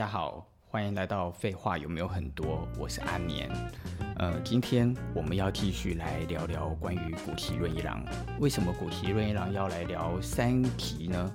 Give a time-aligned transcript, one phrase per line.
[0.00, 2.66] 大家好，欢迎来到废话有没有很多？
[2.78, 3.50] 我是阿年。
[4.16, 8.02] 呃，今天我们要继续来聊聊关于谷崎润一郎。
[8.38, 11.30] 为什么谷崎润一郎要来聊三体呢？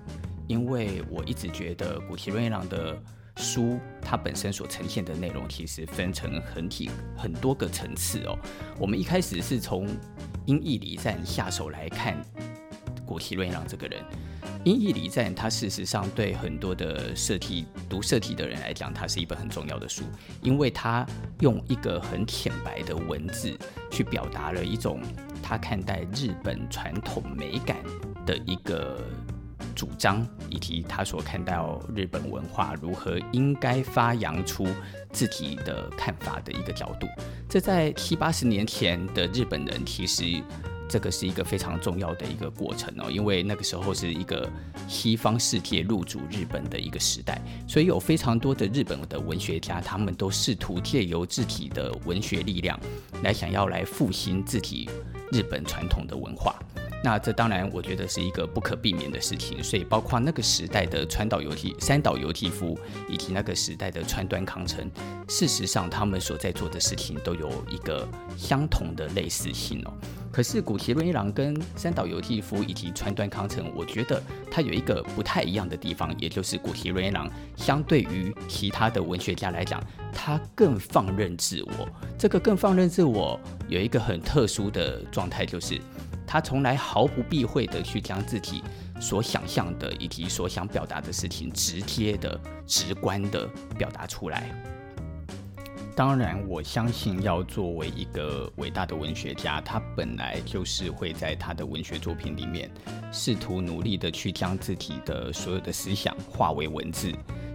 [0.47, 2.99] 因为我一直觉得谷崎润一郎的
[3.35, 8.35] 书，它本身所呈现的内容其实分成很体很多个层次哦。
[8.79, 9.87] 我们一开始是从
[10.47, 12.19] 阴翳礼赞下手来看
[13.05, 14.03] 谷崎润一郎这个人。
[14.65, 20.03] 阴翳礼赞，它事实上对很多的社体读社体的人来讲，它是一本很重要的书，
[20.41, 21.05] 因为它
[21.41, 23.55] 用一个很浅白的文字
[23.91, 24.99] 去表达了一种
[25.43, 27.77] 他看待日本传统美感
[28.25, 28.99] 的一个
[29.75, 34.65] 主张，以及他所看到日本文化如何应该发扬出
[35.11, 37.07] 自己的看法的一个角度。
[37.47, 40.43] 这在七八十年前的日本人其实。
[40.87, 44.49] 这个是一个非常重要的一个过程哦，因为那个时候是一个
[44.87, 52.79] 西方世界入主日本的一个时代，所以有非常多的日本的文学家，他们都试图借由自己的文学力量，
[53.23, 54.89] 来想要来复兴自己
[55.31, 56.55] 日本传统的文化。
[57.03, 59.63] 那这当然，我觉得是一个不可避免的事情。
[59.63, 62.75] 所以，包括那个时代的川岛由纪三岛由纪夫，
[63.07, 64.89] 以及那个时代的川端康成，
[65.27, 69.93] 事实上，他们所在做的事情都有一个相同的类似性哦。
[70.35, 79.81] 可是，谷崎润一郎跟三岛由纪夫以及川端康成，我觉得他有一个不太一样的地方，也就是谷崎润一郎相对于其他的文学家来讲，
[80.11, 81.87] 他更放任自我。
[82.17, 85.79] 这个更放任自我有一个很特殊的状态，就是。
[86.27, 88.61] 他从来毫不避讳地去将自己
[88.99, 93.47] 所想象的以及所想表达的事情，直接的、直观的
[93.77, 94.49] 表达出来。
[95.95, 102.69] 当然，我相信要作为一个伟大的文学家，他本来就是会在他的文学作品里面，
[103.13, 107.13] 试图努力的去将自己的所有的思想化为文字，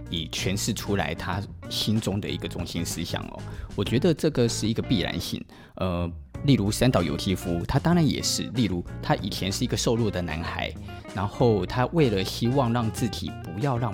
[0.09, 3.39] 以诠释出来他心中的一个中心思想哦。
[3.75, 5.43] 我觉得这个是一个必然性，
[5.75, 6.11] 呃。
[6.45, 8.41] 例如三岛由纪夫，他当然也是。
[8.55, 10.73] 例如，他以前是一个瘦弱的男孩，
[11.13, 13.93] 然后他为了希望让自己不要让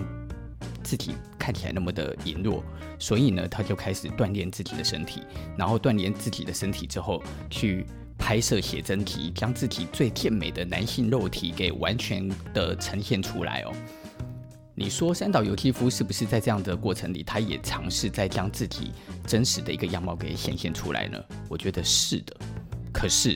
[0.84, 2.64] 自己看起来那么的羸弱，
[2.98, 5.22] 所以呢，他就开始锻炼自己的身体，
[5.58, 7.86] 然后锻炼自己的身体之后，去
[8.18, 13.74] 拍摄写真集，将自己最健美的男性肉体给完全的呈现出来哦。
[14.80, 18.92] 你说三岛由纪夫是不是在这样的过程里，他也尝试在将自己
[19.26, 21.20] 真实的一个样貌给显现出来呢？
[21.50, 22.38] 我觉得是的。
[22.94, 23.36] 可是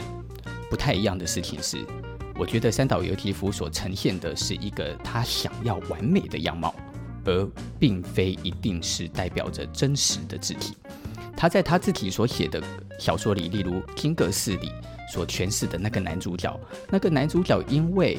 [0.69, 1.83] 不太一样的事情是，
[2.35, 6.75] 我觉得三岛由纪夫所呈现的是一个他想要完美的样貌，
[7.25, 7.47] 而
[7.79, 10.75] 并非一定是代表着真实的字体。
[11.35, 12.61] 他在他自己所写的
[12.99, 14.71] 小说里，例如《金阁寺》里
[15.11, 18.17] 所诠释的那个男主角，那个男主角因为。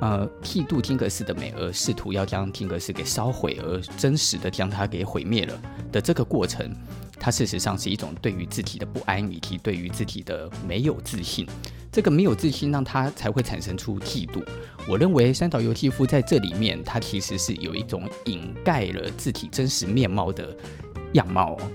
[0.00, 5.60] 呃，嫉妒金阁寺的美，而试图要将金阁寺给烧毁，而真实的将它给毁灭了
[5.90, 6.72] 的这个过程，
[7.20, 11.46] 它事实上是一种对于自己的不安，以及对于自己的没有自信。
[11.90, 14.42] 这个没有自信，让他才会产生出嫉妒。
[14.86, 20.54] 我认为三岛由纪夫在这里面，他其实是有一种掩盖了自己真实面貌的
[21.14, 21.70] 样貌哦。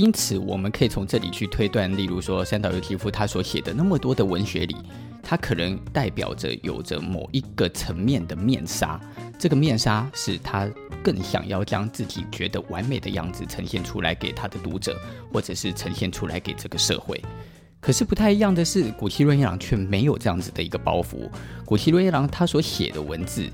[0.00, 4.74] 因此，我们可以从这里去推断，例如说三岛由纪夫他所写的那么多的文学里。
[5.22, 8.98] 他可能代表着有着某一个层面的面纱，
[9.38, 10.66] 这个面纱是他
[11.04, 14.98] 更想要将自己觉得完美的样子呈现出来给他的读者，
[15.30, 17.22] 或者是呈现出来给这个社会。
[17.78, 21.30] 可是不太一样的是，谷崎润一郎却没有这样子的一个包袱。
[21.66, 23.46] 谷崎润一郎他所写的文字，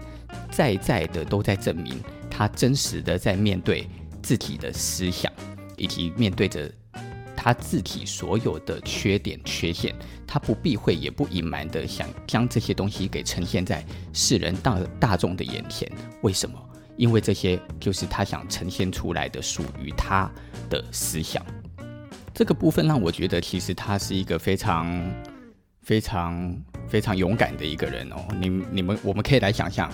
[0.52, 2.00] 在在的都在证明
[2.30, 3.88] 他真实的在面对
[4.22, 5.30] 自己的思想，
[5.76, 6.70] 以及面对着。
[7.38, 9.94] 他自己所有的缺点、缺陷，
[10.26, 15.88] 他不避讳也不隐瞒的想将这些东西给呈现在世人大大众的眼前。
[16.22, 16.58] 为什么？
[16.96, 20.28] 因为这些就是他想呈现出来的属于他
[20.68, 21.44] 的思想。
[22.34, 25.08] 这个部分让我觉得，其实他是一个非常、
[25.82, 28.16] 非常、非常勇敢的一个人哦。
[28.40, 29.88] 你、你们，我们可以来想象，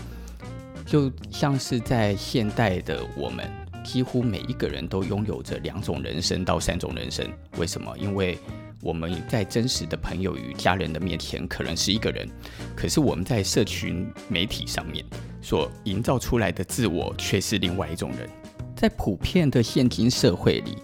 [0.86, 3.61] 就像是在现代的我们。
[3.82, 7.26] 几乎每一个人都拥有着两种人生到三种人生，
[7.58, 7.96] 为什么？
[7.98, 8.38] 因为
[8.80, 12.28] 我们在真实的朋友与家人的面前可能是一个人，
[12.76, 15.04] 可是我们在社群媒体上面
[15.40, 18.28] 所营造出来的自我却是另外一种人。
[18.74, 20.76] 在普遍的现今社会里，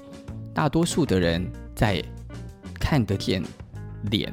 [0.55, 1.45] 大多数的人
[1.75, 2.03] 在
[2.79, 3.43] 看得见
[4.11, 4.33] 脸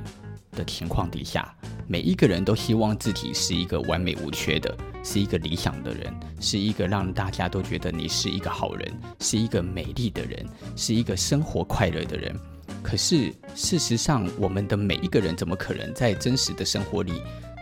[0.55, 1.53] 的情况底下，
[1.87, 10.43] 每一个人都希望自己是一个完美无缺的，是一个理想的人，是一个让大家都觉得你是一个好人，是一个美丽的人，
[10.75, 12.35] 是一个生活快乐的人。
[12.81, 17.13] 可是事实上，我们的每一个人怎么可能在真实的生活里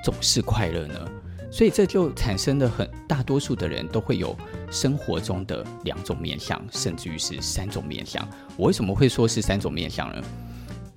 [0.04, 1.12] 总是快乐呢？
[1.52, 4.36] 所以这就产生了很大多数的人都会有
[4.72, 8.28] 生活中的两种面相，甚至于是三种面相。
[8.58, 10.24] 我为什么会说是三种面相呢？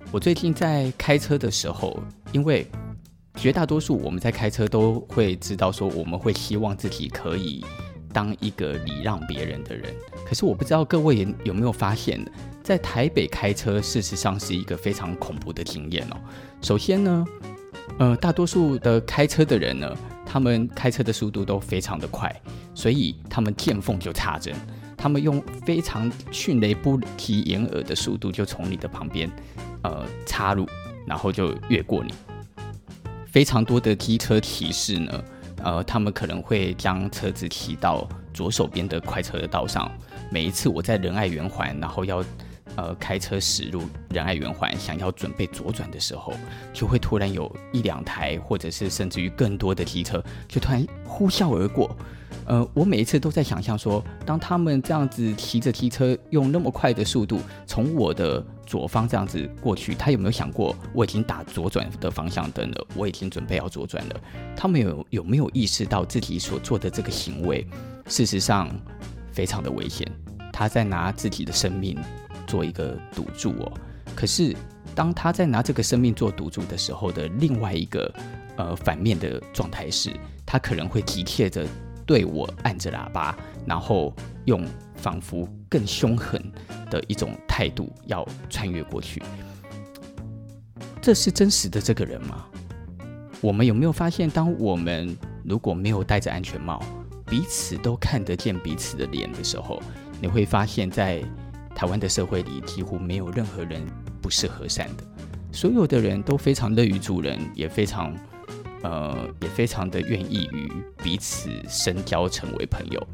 [0.09, 2.01] 我最近在开车的时候，
[2.31, 2.65] 因为
[3.35, 7.63] 绝大多数我们在开车都会知道说，我们会希望自己可以
[8.13, 9.93] 当一个礼让别人的人。
[10.25, 12.19] 可是我不知道各位有没有发现，
[12.63, 16.17] 在台北开车事实上是一个非常恐怖的经验哦。
[16.61, 17.25] 首先呢，
[17.99, 19.93] 呃，大多数的开车的人呢，
[20.25, 22.33] 他们开车的速度都非常的快，
[22.73, 24.55] 所以他们见缝就插针，
[24.95, 29.29] 他们用非常迅雷不及掩耳的速度就从你的旁边，
[29.87, 30.67] 呃，插入，
[31.05, 32.13] 然后就越过你。
[33.25, 35.23] 非常多的机车骑士呢，
[35.63, 39.89] 呃，他们可能会将车子骑到左手边的快车道上。
[40.29, 42.21] 每一次我在仁爱圆环，然后要。
[42.77, 43.81] 呃，开车驶入
[44.11, 46.31] 仁爱圆环，想要准备左转的时候，
[46.71, 51.89] 就会突然有一两台，或者是甚至于更多的机车，就突然呼啸而过。
[52.45, 64.21] 呃，我每一次都在想象说，当他们这样子骑着机车，用那么快的速度从我的左方这样子过去，他有没有想过，我已经打左转的方向灯了，我已经准备要左转了？
[64.55, 67.67] 他们有有没有意识到自己所做的这个行为，
[68.07, 68.69] 事实上
[69.31, 70.07] 非常的危险？
[70.53, 71.97] 他在拿自己的生命。
[72.47, 73.71] 做一个赌注哦，
[74.15, 74.55] 可是
[74.95, 78.11] 当他在拿这个生命做赌注的时候的另外一个
[78.55, 80.11] 呃反面的状态是，
[80.45, 81.67] 他可能会急切着
[82.05, 84.11] 对我按着喇叭，然后
[84.45, 84.65] 用
[84.95, 86.41] 仿佛更凶狠
[86.89, 89.21] 的一种态度要穿越过去。
[91.01, 92.45] 这是真实的这个人吗？
[93.41, 96.81] 我们有没有发现，当我们如果没有戴着安全帽，
[97.27, 99.79] 彼此都看得见彼此的脸的时候，
[100.19, 101.21] 你会发现在。
[101.77, 103.85] 台湾的社会里几乎没有任何人
[104.19, 105.03] 不是和善的，
[105.51, 108.11] 所有的人都非常乐于助人，也非常，
[108.81, 110.71] 呃，也非常的愿意与
[111.03, 113.07] 彼此深交，成为朋友。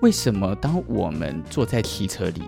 [0.00, 2.42] 为什么当我们坐在汽车里，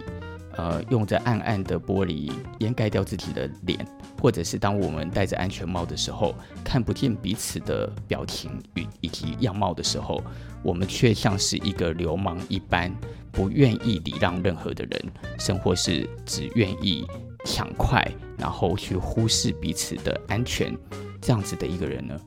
[0.56, 3.86] 呃，用着暗暗的玻璃掩盖掉自己的脸，
[4.20, 10.22] 或者是当我们戴着安全帽的时候，看不见彼此的表情与以及样貌的时候，
[10.62, 12.90] 我们却像是一个流氓一般？
[13.30, 15.02] 不愿意礼让任何的人，
[15.38, 17.06] 甚或是只愿意
[17.44, 18.02] 抢快，
[18.38, 20.74] 然后去忽视彼此的安全，
[21.20, 22.20] 这样子的一个人呢？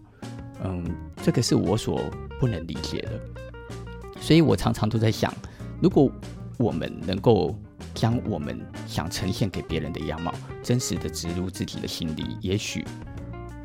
[0.63, 0.86] 嗯，
[1.24, 2.00] 这个是我所
[2.39, 3.19] 不能理解的。
[4.21, 5.33] 所以我常常都在想，
[5.81, 6.12] 如果
[6.59, 7.57] 我们能够
[7.93, 12.86] 将我们想呈现给别人的样貌，真实的植入自己的心里，也许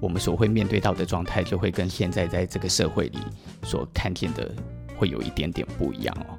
[0.00, 3.18] 我们所会面对到的状态，就会跟现在在这个社会里
[3.62, 4.50] 所看见的，
[4.96, 6.38] 会有一点点不一样哦。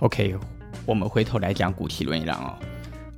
[0.00, 0.36] OK，
[0.86, 2.58] 我们回头来讲古奇伦一郎哦。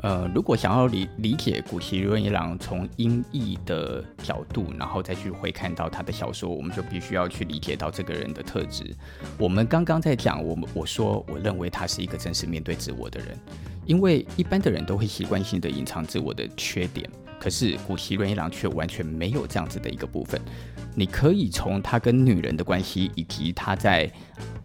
[0.03, 8.95] 呃，如果想要理理解古奇润一郎从音译的角度，然后再去回看到他的小说，我们就必须要去理解到这个人的特质。
[9.39, 13.39] 我们刚刚在讲，我们我说我认为他是一个真实面对自我的人，
[13.87, 17.09] 因为一般的人都会习惯性的隐藏自我的缺点，
[17.41, 20.41] 可是古希润一郎却完全没有这样子的一个部分。
[20.95, 24.11] 你可以从他跟女人的关系，以及他在。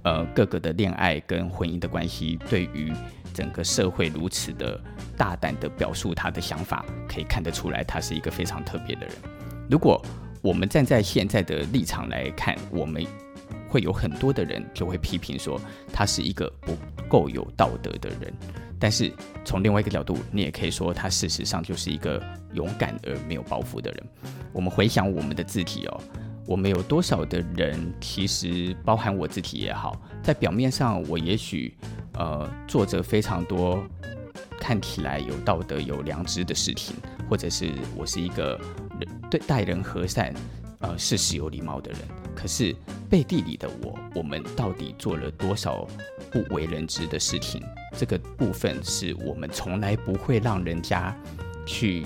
[0.04, 2.92] 呃，各个的恋爱跟婚姻的关系，对于
[3.36, 4.82] 整个社会如此的
[5.16, 9.12] 大胆的表述他的想法，可以看得出来，他是一个非常特别的人。
[9.70, 10.04] 如果
[10.42, 13.06] 我们站在现在的立场来看，我们
[13.72, 15.60] 会有很多的人就会批评说
[15.94, 18.34] 他是一个不够有道德的人。
[18.78, 19.12] 但是
[19.46, 22.22] 从另外一个角度，你也可以说他事实上就是一个
[22.54, 24.04] 勇敢而没有包袱的人。
[24.52, 26.02] 我们回想我们的字体哦。
[26.48, 31.78] 我们有多少的人，其实包含我自己也好，在表面上我也许
[32.14, 33.82] 呃做着非常多
[34.60, 36.96] 看起来有道德、有良知的事情，
[37.30, 38.60] 或者是我是一个
[39.30, 40.34] 对待人和善、
[40.80, 42.00] 呃事事有礼貌的人。
[42.36, 42.76] 可是
[43.10, 45.88] 背地里的我，我们到底做了多少
[46.32, 47.62] 不为人知的事情？
[47.98, 51.16] 这个部分是我们从来不会让人家
[51.66, 52.06] 去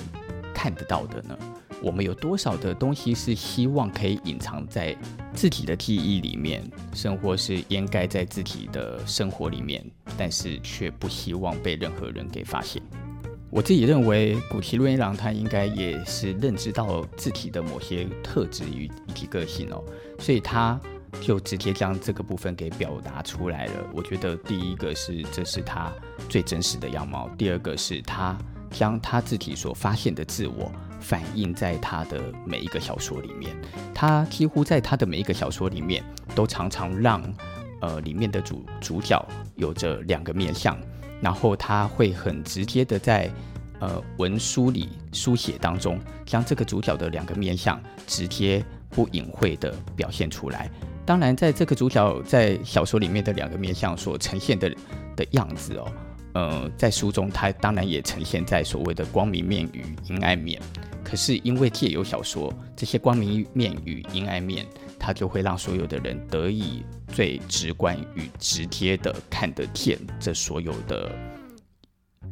[0.54, 1.38] 看得到的呢？
[1.82, 4.96] 我们有多少的东西是希望可以隐藏在
[5.34, 6.64] 自己的记忆里面，
[6.94, 9.86] 甚或是掩盖在自己的生活里面，
[10.18, 12.82] 但是却不希望被任何人给发现。
[13.56, 19.82] 我自己认为，谷崎润一郎他应该也是认知到自己的某些特质与以及个性哦，
[20.20, 20.78] 所以他
[21.22, 23.74] 就直接将这个部分给表达出来了。
[23.94, 25.90] 我觉得第一个是这是他
[26.28, 28.38] 最真实的样貌，第二个是他
[28.72, 30.70] 将他自己所发现的自我。
[31.00, 33.56] 反映在他的每一个小说里面，
[33.94, 37.24] 他几乎在他的每一个小说里面，都常常让
[37.80, 39.24] 呃里面的主主角
[39.56, 40.76] 有着两个面相，
[41.26, 43.28] 然后他会很直接的在
[43.80, 50.70] 呃文书里书写当中，将这个主角的两个面相直接不隐晦的表现出来，
[51.04, 54.72] 当然，在这个主角在小说里面的两个面相所呈现的
[55.16, 55.92] 的样子哦，
[56.34, 60.62] 呃，在书中它当然也呈现在所谓的光明面与阴暗面。
[61.04, 64.64] 可是因为借由小说这些光明面与阴暗面，
[65.00, 71.12] 它就会让所有的人得以最直观与直接的看得见这所有的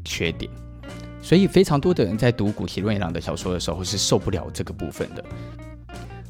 [0.03, 0.51] 缺点。
[1.21, 5.23] 所以非常多的人在读谷崎润一郎的小说的时候是受不了这个部分的。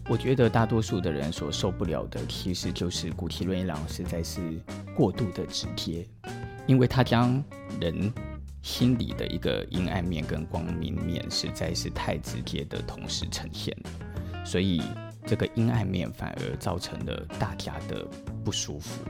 [0.10, 4.40] 我觉得大多数的人所受不了的，其实就是谷崎润一郎实在是
[4.94, 6.06] 过度的直接，
[6.68, 7.42] 因为他将
[7.80, 8.14] 人
[8.62, 14.82] 心里的一个阴暗面跟光明面实在是太直接的同时呈现了，所以
[15.26, 18.06] 这个阴暗面反而造成了大家的
[18.44, 19.04] 不舒服。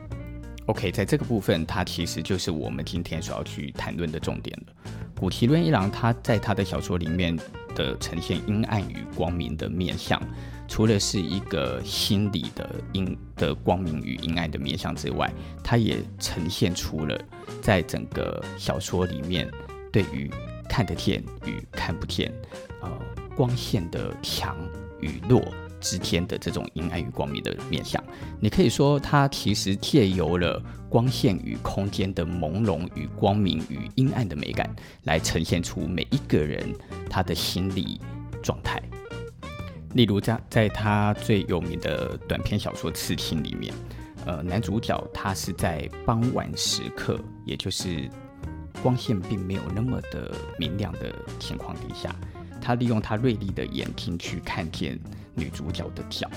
[0.68, 4.74] OK，在这个部分，它其实就是我们今天所要去谈论的重点了。
[5.20, 7.38] 谷崎润一郎他在他的小说里面
[7.76, 10.22] 的呈现阴暗与光明的面相。
[10.68, 15.32] 除了是一个心理的阴的光明与阴暗的面相之外，
[15.64, 17.20] 它也呈现出了
[17.62, 19.50] 在整个小说里面
[19.92, 20.32] 对于
[20.68, 22.34] 看得见与看不见，
[22.82, 22.90] 呃，
[23.36, 24.58] 光线的强
[25.00, 25.44] 与弱
[25.84, 28.02] 之间的这种阴暗与光明的面向。
[28.40, 30.60] 你可以说，它其实借由了
[30.90, 34.74] 光线与空间的朦胧与光明与阴暗的美感，
[35.04, 36.74] 来呈现出每一个人
[37.10, 38.00] 他的心理
[38.42, 38.82] 状态。
[39.94, 43.72] 例如在在他最有名的短篇小说《刺青》里面，
[44.26, 48.10] 呃，男主角他是在傍晚时刻，也就是
[48.82, 52.16] 光线并没有那么的明亮的情况底下，
[52.60, 55.00] 他利用他锐利的眼睛去看见
[55.36, 56.30] 女主角的脚。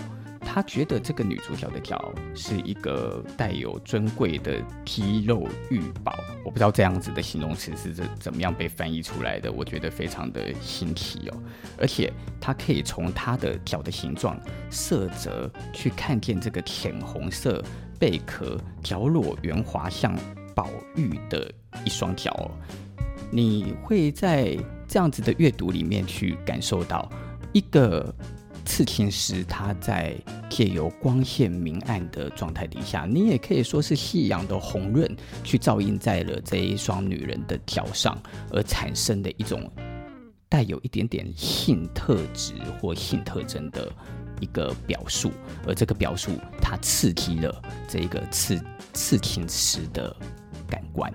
[0.48, 11.36] 他觉得这个女主角的脚是一个带有尊贵的肌肉玉宝，我不知道这样子的形容词是怎怎么样被翻译出来的，我觉得非常的新奇哦。
[11.76, 12.10] 而且
[12.40, 17.62] 他可以从她的脚的形状、色泽去看见这个浅红色
[17.98, 20.16] 贝壳、脚裸圆滑像
[20.54, 21.52] 宝玉的
[21.84, 22.50] 一双脚哦。
[23.32, 27.10] 你会在这样子的阅读里面去感受到
[27.52, 28.14] 一个。
[28.76, 30.14] 刺青师他在
[30.50, 39.72] 借由光线明暗的状态底下，你也可以说是夕阳的红润去照映在了这一双女人的脚上，而产生的一种
[40.46, 43.90] 带有一点点性特质或性特征的
[44.40, 45.32] 一个表述，
[45.66, 50.14] 而这个表述它刺激了这个刺刺青师的
[50.68, 51.10] 感官。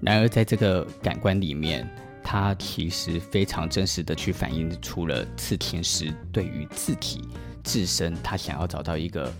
[0.00, 1.88] 然而在这个感官里面。
[2.30, 7.26] 它其实非常真实的去反映出了刺青师对于自己
[7.64, 9.32] 自身，他想要找到一个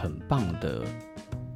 [0.00, 0.84] 很棒的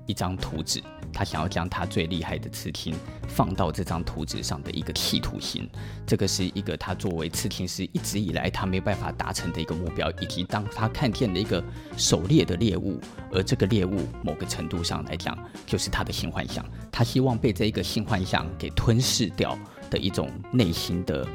[0.05, 0.83] 一张图纸，
[1.13, 2.93] 他想要将他最厉害的刺青
[3.29, 5.71] 放到这张图纸上的一个企图心。
[6.05, 11.63] 这个是一个他作为刺青师一直以来他没有办法达成的一个目标，以及当他看见了一个
[11.97, 13.01] 狩猎的猎物，
[13.33, 19.57] 而这个猎物某个程度上来讲就是他的性幻想，他希望被这一个性幻想给吞噬掉。
[19.91, 21.27] 的一种内心的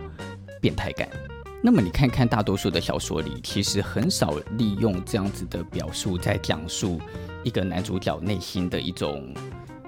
[0.62, 1.08] 变态感。
[1.62, 7.02] 那么你看看大多数的小说里，其实很少利用这样子的表述，在讲述
[7.44, 9.34] 一个男主角内心的一种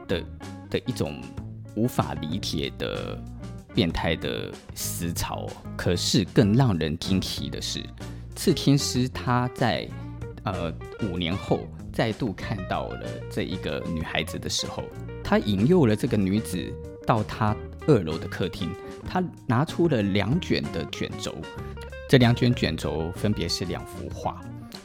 [0.07, 0.23] 的
[0.71, 1.21] 的一种
[1.75, 3.15] 无法理解的
[3.75, 5.47] 变态的思潮。
[5.75, 7.83] 可是更让人惊奇的是，
[8.35, 9.87] 刺青师他在
[10.45, 14.83] 呃五年后再度看到了这一个女孩子的时候，
[15.23, 16.57] 他引诱了这个女子
[17.05, 17.55] 到他。
[17.87, 18.69] 二楼的客厅，
[19.07, 21.33] 他拿出了两卷的卷轴，
[22.09, 24.41] 这两卷卷轴分别是两幅画。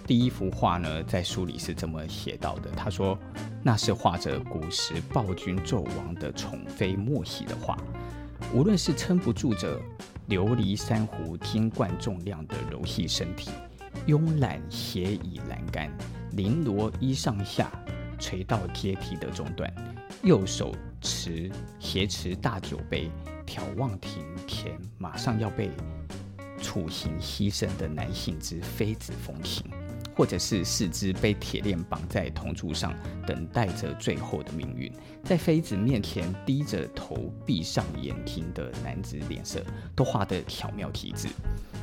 [0.06, 3.18] 第一幅画呢，在书里是这么写到的：他说，
[3.62, 7.76] 那是画着古时暴君纣王的宠妃莫喜的画，
[8.54, 9.80] 无论是撑不住着
[10.28, 13.50] 琉璃珊瑚金冠重量的柔细身体，
[14.06, 15.90] 慵懒斜倚栏杆，
[16.36, 17.68] 绫罗衣上下
[18.18, 19.72] 垂到阶梯的中段，
[20.22, 20.72] 右手。
[21.02, 23.10] 持挟持大酒杯，
[23.46, 25.70] 眺望庭前马上要被
[26.60, 29.68] 处刑牺牲的男性之妃子风情，
[30.14, 32.94] 或者是四肢被铁链绑在铜柱上，
[33.26, 34.92] 等待着最后的命运，
[35.24, 39.64] 在妃子面前低着头、闭上眼睛的男子脸色，
[39.94, 41.28] 都画得巧妙极致。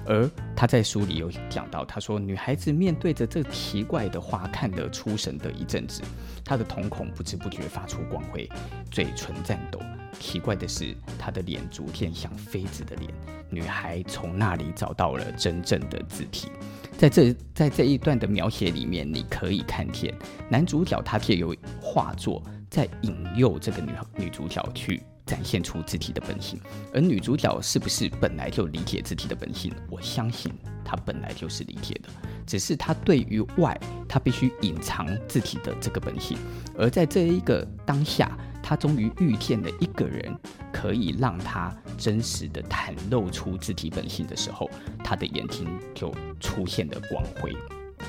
[0.05, 6.01] 而他在书里有讲到，他说女孩子面对着这奇怪的画，看得出神的一阵子，
[6.43, 8.49] 她的瞳孔不知不觉发出光辉，
[8.89, 9.79] 嘴唇颤抖。
[10.19, 13.13] 奇怪的是，她的脸逐渐像妃子的脸。
[13.49, 16.49] 女孩从那里找到了真正的字体。
[16.99, 20.13] 在这在这一段的描写里面，你可以看见
[20.49, 26.59] 男主角他借由画作在引诱这个女女主角去展现出自己的本性。
[26.93, 29.71] 而女主角是不是本来就理解自己的本性？
[29.89, 30.51] 我相信
[30.83, 32.09] 她本来就是理解的，
[32.45, 36.37] 只是她对于外，她必须隐藏自己的这个本性。
[36.77, 38.37] 而在这一个当下，
[38.69, 40.31] 他终于遇见了一个人，
[40.71, 44.69] 可以让他真实的袒露出自己本性的时候，
[45.03, 47.51] 他的眼睛就出现了光辉。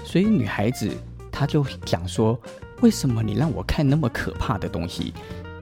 [0.05, 0.95] 所以女孩子
[1.33, 2.39] 她就讲说
[2.83, 5.15] ：“为什么你让我看那么可怕的东西？”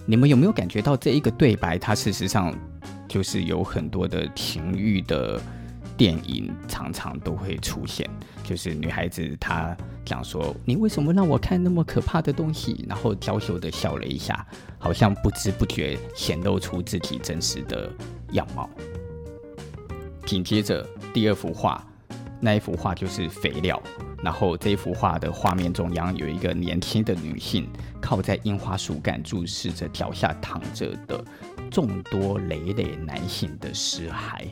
[0.04, 1.78] 你们有没有感觉到这一个对白？
[1.78, 2.52] 它事实上
[3.06, 5.40] 就是有很多的情欲的
[5.96, 8.04] 电影常常都会出现。
[8.42, 9.76] 就是女孩子她
[10.08, 14.46] 讲说：“你为什么让我看那么可怕的东西？”然后娇羞的笑了一下，
[14.78, 17.92] 好像不知不觉显露出自己真实的
[18.32, 18.68] 样貌。
[20.24, 21.86] 紧接着第二幅画，
[22.40, 23.80] 那一幅画就是肥料。
[24.20, 27.68] 然后这幅画的画面中央有一个年轻的女性，
[28.00, 31.24] 靠在樱花树干，注视着脚下躺着的
[31.70, 34.48] 众多累累男性的尸骸。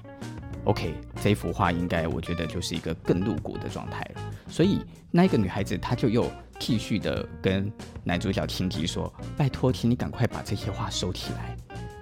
[0.64, 4.20] OK，这幅画应该我觉得就是一个更露骨的状态了。
[4.48, 4.80] 所以
[5.10, 7.70] 那一个女孩子，她就又继续的跟
[8.04, 11.56] 男主角情敌说：“拜托，请你赶快把这些画收起来。”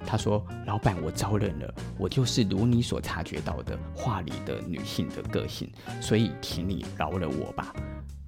[0.06, 7.74] 他说：“老板，我招认了，我就是如你所察觉到的画里的女性的个性，所以请你饶了我吧。”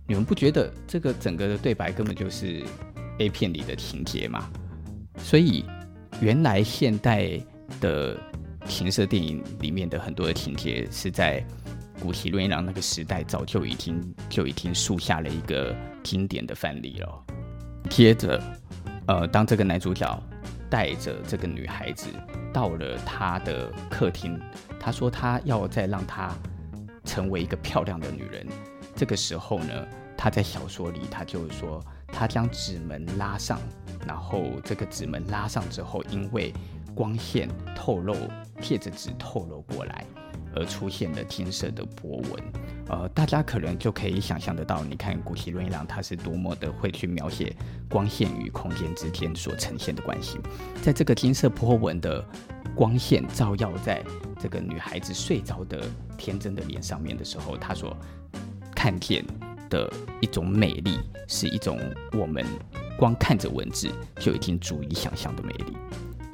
[0.09, 2.65] 你们不觉得这个整个的对白根本就是
[3.19, 4.49] A 片里的情节吗？
[5.19, 5.65] 所以
[6.21, 7.39] 原来现代
[7.81, 8.17] 的
[8.67, 11.45] 情色电影里面的很多的情节是在
[12.01, 17.25] 谷崎润一郎那个时代早就已经就已经树下了一个经典的范例了。
[17.91, 18.43] 接着，
[19.07, 20.23] 呃，当这个男主角。
[20.69, 22.09] 带着这个女孩子
[22.53, 24.37] 到了他的客厅，
[24.81, 26.35] 他说他要再让她
[27.05, 28.45] 成为一个漂亮的女人。
[28.97, 33.61] 这个时候呢，他在小说里他就说，他将纸门拉上，
[34.09, 36.53] 然后这个纸门拉上之后，因为
[36.97, 38.17] 光线透露，
[38.61, 40.05] 借着纸透露过来。
[40.57, 42.43] 而出现的金色的波纹，
[42.89, 47.55] 呃，大家可能就可以想象得到，你看谷崎润一郎他是多么的会去描写
[47.91, 50.39] 光线与空间之间所呈现的关系。
[50.83, 52.25] 在这个金色波纹的
[52.75, 54.03] 光线照耀在
[54.41, 55.85] 这个女孩子睡着的
[56.17, 57.95] 天真的脸上面的时候，他所
[58.75, 59.23] 看见
[59.69, 59.93] 的
[60.23, 61.79] 一种美丽，是一种
[62.13, 62.45] 我们
[62.99, 65.77] 光看着文字就已经足以想象的美丽。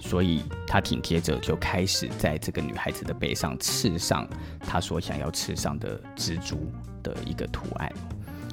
[0.02, 6.70] 所以他紧接着就开始在这个女孩子的背上刺上他所想要刺上的蜘蛛
[7.02, 7.90] 的一个图案。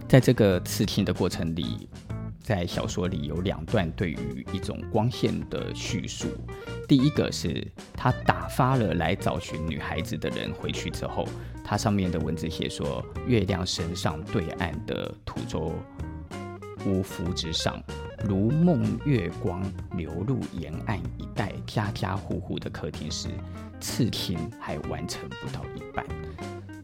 [0.07, 1.89] 在这个刺青的过程里，
[2.41, 6.27] 在小说里有两段对于一种光线的叙述。
[6.88, 11.27] 第一个是他打发了来找寻女孩子的人回去之后，
[11.63, 15.73] 他上面的文字写说：“月亮身上对岸的土州
[16.85, 17.81] 屋夫之上。”
[18.27, 19.63] 如梦月光
[19.95, 23.29] 流入沿岸一带家家户户的客厅时，
[23.79, 26.05] 刺青还完成不到一半。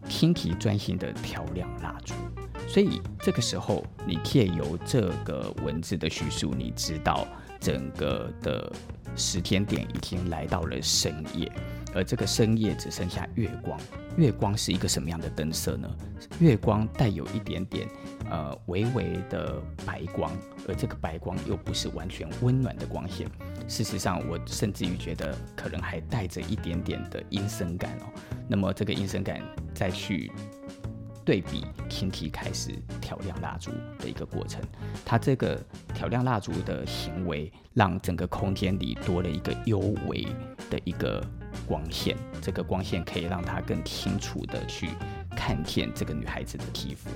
[0.08, 2.13] 青提专心的调亮蜡烛，
[2.69, 7.27] 所以这个时候，你借由这个文字的叙述，你知道
[7.60, 8.71] 整个的
[9.17, 11.51] 时间点已经来到了深夜。
[11.93, 13.79] 而这个深夜只剩下月光，
[14.15, 15.89] 月光是一个什么样的灯色呢？
[16.39, 17.88] 月光带有一点点
[18.30, 20.32] 呃微微的白光，
[20.68, 23.28] 而这个白光又不是完全温暖的光线。
[23.68, 28.06] 事实上，我甚至于觉得可能还带着一点点的阴森感哦。
[28.48, 29.42] 那么这个阴森感
[29.74, 30.32] 再去
[31.24, 34.62] 对比 Kinky 开始挑亮蜡烛的一个过程，
[35.04, 35.60] 它这个
[35.94, 40.24] 挑亮蜡烛的行为，让整个空间里多了一个幽微
[40.70, 41.26] 的一个。
[41.66, 44.90] 光线，这个光线可以让它更清楚地去
[45.36, 47.10] 看见这个女孩子的皮肤，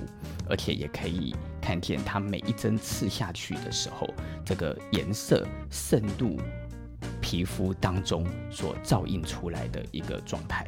[0.48, 4.06] 而且也可以看见她每一针刺下去的时候，
[4.44, 6.36] 这个颜色渗入
[7.20, 10.66] 皮肤当中所照映出来的一个状态。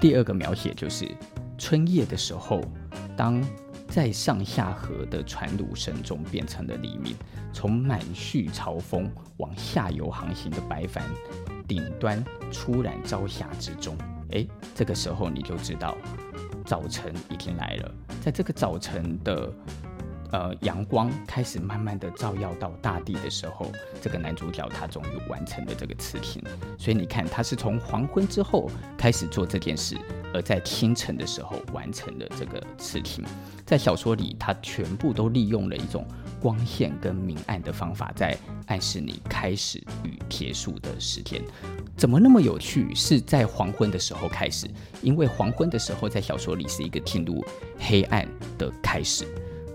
[0.00, 1.08] 第二个描写就是
[1.58, 2.60] 春夜的时候，
[3.16, 3.42] 当
[3.88, 7.14] 在上下河的船橹声中变成了黎明，
[7.52, 11.04] 从满蓄潮风往下游航行的白帆。
[11.66, 13.96] 顶端初染朝霞之中，
[14.32, 15.96] 诶，这个时候你就知道
[16.64, 17.94] 早晨已经来了。
[18.22, 19.52] 在这个早晨的
[20.34, 23.70] 呃阳光开始慢慢的照耀到大地的时候，
[24.02, 26.42] 这个男主角他终于完成了这个刺青。
[26.76, 28.68] 所以你看，他是从黄昏之后
[28.98, 29.96] 开始做这件事，
[30.32, 33.24] 而在清晨的时候完成了这个刺青。
[33.64, 36.04] 在小说里，他全部都利用了一种。
[36.40, 41.40] 光线跟明暗的方法，在暗示你开始与结束的时间，
[41.96, 42.94] 怎么那么有趣？
[42.94, 44.68] 是在黄昏的时候开始，
[45.00, 47.42] 因为黄昏的时候在小说里是一个进入
[47.78, 49.24] 黑暗的开始，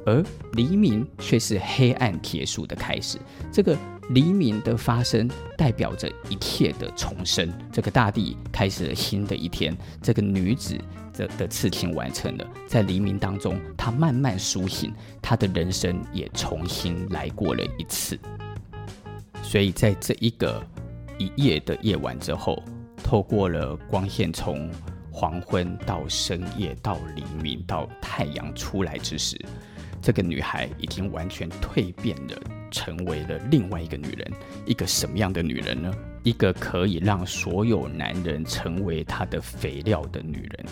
[0.05, 3.17] 而黎明却是黑暗结束的开始。
[3.51, 3.77] 这个
[4.09, 9.75] 黎明的发生代表着一切的重生，这个大地开始了新的一天。
[10.01, 10.77] 这个女子
[11.13, 18.17] 的的刺青完成了，在黎明当中，她慢慢苏醒，她的人生也重新来过了一次。
[19.43, 20.63] 所以在这一个
[21.17, 22.61] 一夜的夜晚之后，
[23.03, 24.69] 透过了光线从
[25.11, 29.39] 黄昏到深夜到黎明到太阳出来之时，
[30.01, 32.37] 这个女孩已经完全蜕变了。
[32.71, 34.31] 成为了另外一个女人，
[34.63, 35.91] 一个什么样的女人呢？
[36.21, 40.65] 一个可以让所有男人成为她的肥料的女人。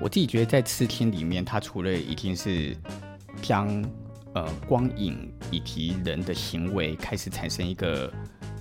[0.00, 2.74] 我自己觉得，在刺青里面，她除了已经是
[3.42, 3.68] 将
[4.32, 8.10] 呃光影以及人的行为开始产生一个。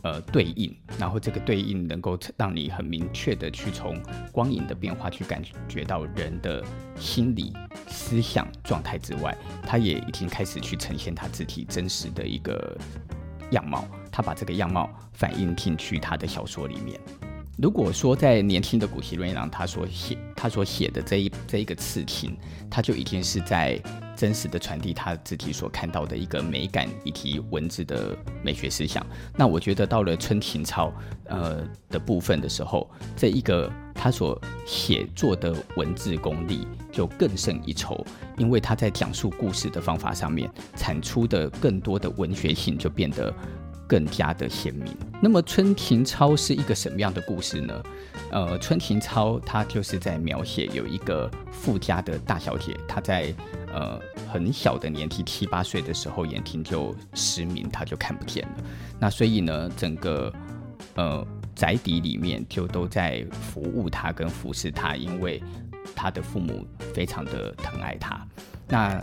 [0.04, 3.98] 呃，对应，然后这个对应能够让你很明确的去从
[4.34, 6.62] 光影的变化去感觉到人的
[6.98, 7.54] 心理
[7.88, 9.34] 思想状态之外，
[9.66, 12.78] 他也已经开始去呈现他自己真实的一个
[13.52, 17.00] 样貌，他把这个样貌反映进去他的小说里面。
[17.58, 22.36] 如果说在年轻的谷崎润一郎他所写他所写的这一这一个刺青，
[22.70, 23.82] 他就已经是在。
[24.24, 29.06] 真实的传递他自己所看到的一个美感以及文字的美学思想。
[29.36, 30.94] 那我觉得到了春庭超
[31.26, 38.02] 呃的部分的时候，这一个他所写作的文字功力就更胜一筹，
[38.38, 43.34] 因为他在讲述故事的方法上面产出的更多的文学性就变得
[43.86, 44.96] 更加的鲜明。
[45.22, 47.84] 那么春庭超是一个什么样的故事呢？
[48.32, 53.34] 呃，春庭超他就是在描写有一个富家的大小姐，她在。
[53.74, 54.00] 呃，
[54.32, 58.64] 很小的年纪，七八岁的时候，眼睛就失明，他就看不见了。
[59.00, 60.32] 那所以呢，整个
[60.94, 65.42] 呃宅邸里面就都在服务他跟服侍他，因为
[65.96, 68.24] 他的父母非常的疼爱他。
[68.68, 69.02] 那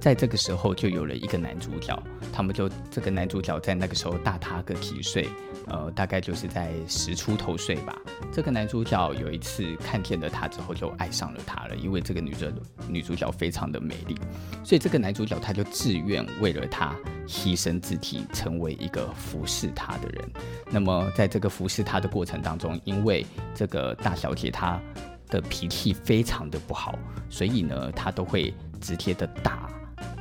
[0.00, 1.96] 在这个时候，就有了一个男主角，
[2.32, 5.28] 他们就这个男主角在那个时候大他个几岁。
[5.70, 7.96] 呃，大概就是在十出头岁吧。
[8.32, 11.76] 这个男主角有一次看见了她之后，就爱上了她了。
[11.76, 12.52] 因为这个女的
[12.88, 14.16] 女主角非常的美丽，
[14.64, 16.94] 所以这个男主角他就自愿为了她
[17.26, 20.30] 牺牲自己，成为一个服侍她的人。
[20.70, 24.80] 那么在这个服侍她的过程当中，因为这个大小姐她
[25.28, 29.70] 的脾气非常的不好，所以呢，她都会直接的打。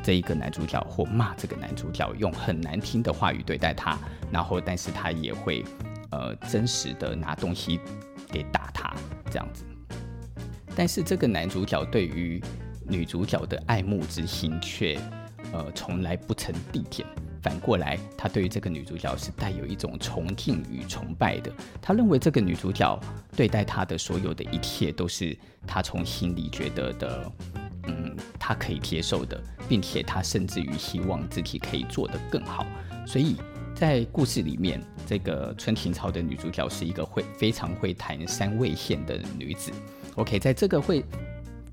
[0.01, 3.97] 这一个男主角或骂这个男主角，用很难听的话语对待他，
[4.31, 5.63] 然后但是他也会，
[6.11, 7.79] 呃，真实的拿东西
[8.31, 8.93] 给打他
[9.29, 9.63] 这样子。
[10.75, 12.41] 但是这个男主角对于
[12.87, 14.99] 女主角的爱慕之心却，
[15.51, 17.05] 呃，从来不曾递减。
[17.41, 21.49] 反过来，他对于这个女主角是带有一种崇敬与崇拜的。
[21.81, 22.99] 他认为这个女主角
[23.33, 27.31] 对待他的所有的一切，都是他从心里觉得的。
[27.87, 32.65] 嗯，他可以接受的，并且他甚至于希望自己可以做得更好。
[33.07, 33.35] 所以
[33.73, 39.71] 在故事里面，这个春田超的女主角是一个会非常会弹三味线的女子。
[40.15, 41.03] OK，在这个会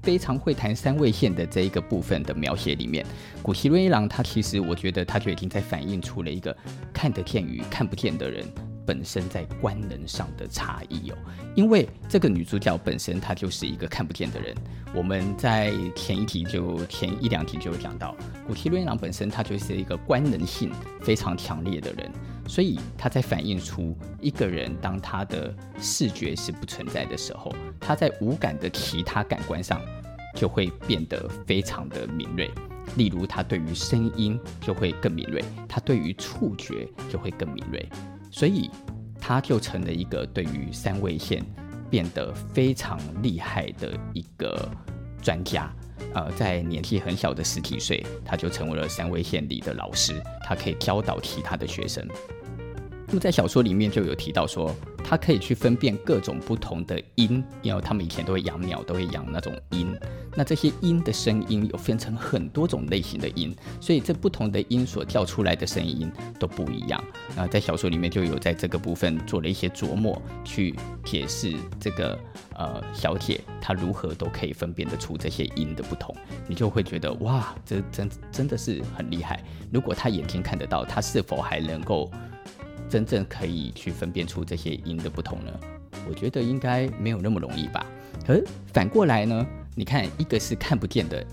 [0.03, 3.05] 非常会弹三味线的这一个部分的描写里面，
[3.43, 6.57] 古希瑞一郎他其实我觉得他就已经在反映出了一个
[6.93, 8.47] 看得见与看不见的人。
[8.87, 11.17] 本身在官能上的差异哦，
[11.57, 14.55] 因为这个女主角本身她就是一个看不见的人。
[14.95, 20.73] 我们在前一题就前一两题就有讲到，谷崎润一郎本身他就是一个官能性
[21.03, 22.11] 非常强烈的人，
[22.49, 29.83] 所以他在反映出一个人当他的视觉是不存在的时候，他在五感的其他感官上
[30.35, 32.51] 就会变得非常的敏锐。
[32.97, 37.87] 例如，他对于声音就会更敏锐，他对于触觉就会更敏锐。
[38.31, 38.71] 所以，
[39.21, 41.45] 他就成了一个对于三味线
[41.91, 44.69] 变得非常厉害的一个
[45.23, 45.73] 专家。
[46.15, 52.07] 呃，在年纪很小的十几岁，他就成为了三味线里的老师，他可以教导其他的学生。
[53.09, 59.97] 那么在小说里面就有提到说，他可以去分辨各种不同的音，因为他们以前都会养鸟，都会养那种音。
[60.35, 67.03] 那这些音的声音有分成很多种类型的音，所以这不同的音所叫出来的声音都不一样。
[67.37, 72.19] 那在小说里面就有在这个部分做了一些琢磨，去解释这个
[72.55, 76.13] 呃小姐她如何都可以分辨得出这些音的不同。
[76.49, 79.43] 你就会觉得哇，这真真的是很厉害。
[79.73, 82.11] 如果她眼睛看得到，她是否还能够？
[82.89, 85.53] 真正可以去分辨出这些音的不同呢？
[86.09, 87.85] 我觉得应该没有那么容易吧。
[88.25, 89.47] 可是反过来呢？
[89.75, 91.25] 你看，一个是看不见的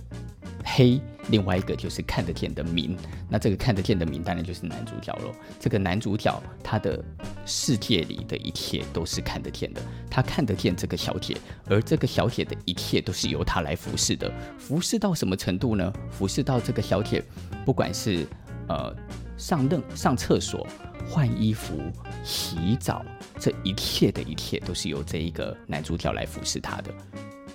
[0.66, 2.98] 黑，另外一个就是看得见的明。
[3.30, 5.32] 那这个看得见的明，当然就是男主角喽。
[5.60, 7.04] 这个男主角他的
[7.46, 11.38] 世界里的一切都是看得见的，他看得见这个小姐，
[11.68, 14.32] 而这个小姐的一切都是由他来服侍的。
[14.58, 15.94] 服侍到什么程度呢？
[16.10, 17.24] 服侍到这个小姐，
[17.64, 18.26] 不管是
[18.68, 18.96] 呃。
[19.36, 20.66] 上任上厕所，
[21.08, 21.80] 换衣服、
[22.24, 23.04] 洗澡，
[23.40, 26.94] 这一切的一切都是由这一个男主角来服侍她的。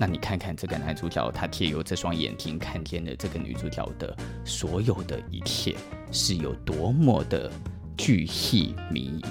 [0.00, 5.76] 那你看看这个男主角，他借由这双眼睛看见了这个女主角的所有的一切，
[6.12, 7.50] 是有多么的
[7.96, 9.24] 巨细靡遗。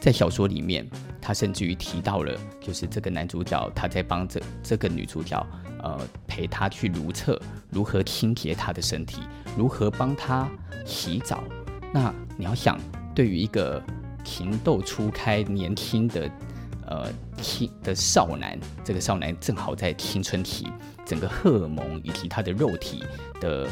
[0.00, 0.84] 在小说里面，
[1.20, 5.46] 他甚至于提到了，就是这个男主角他在帮这这个女主角，
[5.80, 9.20] 呃，陪她去如厕，如何清洁她的身体，
[9.56, 10.50] 如何帮她
[10.84, 11.44] 洗澡。
[11.92, 12.76] 那你要想，
[13.20, 13.82] 对于一个
[14.24, 16.30] 情窦初开、年轻的。
[16.86, 17.08] 呃，
[17.40, 20.66] 青的少男，这个少男正好在青春期，
[21.06, 23.04] 整个荷尔蒙以及他的肉体
[23.40, 23.68] 的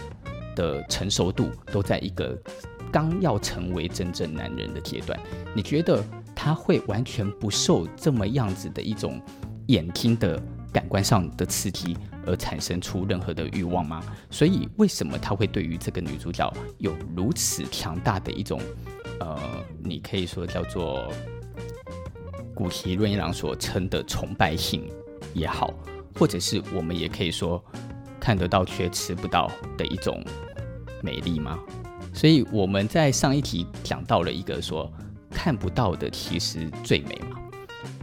[0.54, 2.40] 的成熟度都在一个
[2.92, 5.18] 刚要成为真正男人的阶段。
[5.52, 6.00] 你觉得
[6.32, 9.20] 他会完全不受这么样子的一种
[9.66, 10.40] 眼睛的
[10.72, 14.00] 感官上的刺激而产生出任何的欲望吗？
[14.30, 18.60] 所以，为什么他会对于这个女主角有如此强大的一种
[19.20, 19.38] 呃，
[19.82, 21.12] 你可以说叫做。
[22.54, 24.90] 古奇润一郎所称的崇拜性
[25.32, 25.72] 也好，
[26.18, 27.64] 或者是我们也可以说
[28.18, 30.20] 看得到却吃不到的一种
[31.00, 31.56] 美丽吗？
[32.12, 34.92] 所以我们在上一题讲到了一个说
[35.30, 37.38] 看不到的其实最美嘛。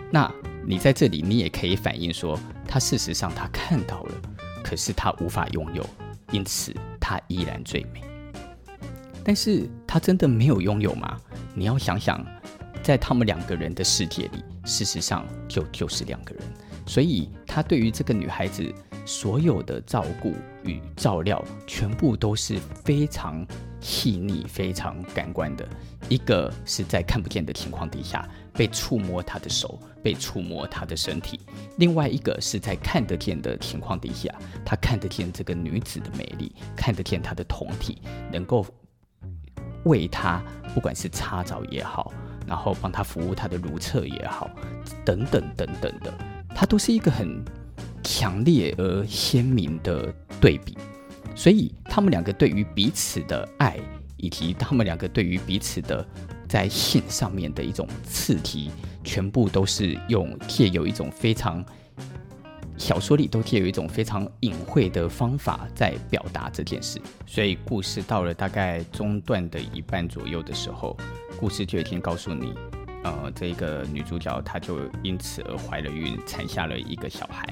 [0.09, 0.33] 那
[0.65, 4.15] 你在这里你也可以反映说，他事实上他看到了，
[4.63, 5.85] 可是他无法拥有，
[6.31, 8.01] 因此他依然最美。
[9.25, 11.19] 但是他真的没有拥有吗？
[11.53, 12.25] 你要想想。
[12.83, 16.43] 在他们两个人的世界里，事实上就就是两个人，
[16.85, 18.71] 所以他对于这个女孩子
[19.07, 23.43] 所有的照顾与照料，全部都是非常
[23.81, 25.67] 细腻、非常感官的。
[26.09, 31.39] 一个是在看不见的情况底下被触摸她的手，被触摸她的身体；
[31.77, 34.31] 另外一个是在看得见的情况底下，
[34.63, 37.97] 他看得见这个女子的美丽，看得见她的胴体，
[38.31, 38.63] 能够
[39.85, 40.43] 为他，
[40.75, 42.13] 不管是擦澡也好。
[42.47, 44.47] 然后帮他服务他的如厕也好，
[45.03, 46.13] 等等等等的，
[46.49, 47.43] 他都是一个很
[48.03, 50.77] 强烈而鲜明的对比。
[51.33, 53.79] 所以他们两个对于彼此的爱，
[54.17, 56.05] 以及他们两个对于彼此的
[56.47, 58.69] 在性上面的一种刺激，
[59.03, 61.65] 全部都是用借由一种非常
[62.77, 66.99] 小说里都借有一种非常隐晦的方法在表达这件事。
[67.25, 70.97] 所以故事到了大概中段的一半左右的时候。
[71.37, 72.53] 故事就已经告诉你，
[73.03, 77.45] 呃，这个女主角她就因此而怀了孕，产下了一个小孩，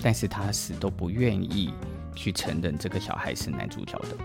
[0.00, 1.74] 但是她死都不愿意
[2.14, 4.16] 去承认这个小孩是男主角的。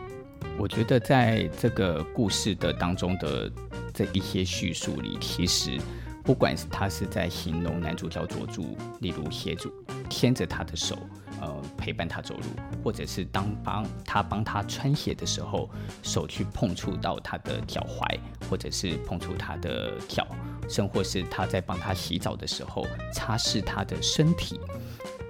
[0.59, 3.51] 我觉得在这个故事的当中的
[3.91, 5.79] 这一些叙述里，其实
[6.23, 9.71] 不管是他是在形容男主角佐助，例如协助
[10.09, 10.97] 牵着他的手。
[11.41, 12.43] 呃，陪伴他走路，
[12.81, 15.69] 或者是当帮他帮他穿鞋的时候，
[16.01, 18.17] 手去碰触到他的脚踝，
[18.49, 20.25] 或者是碰触他的脚，
[20.69, 24.57] 甚或是他在帮他洗澡的时候，擦拭他的身体，